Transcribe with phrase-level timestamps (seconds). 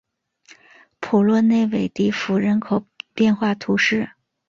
[0.99, 4.09] 普洛内韦迪福人口变化图示